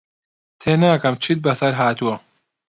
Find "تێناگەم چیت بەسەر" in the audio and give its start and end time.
0.61-1.73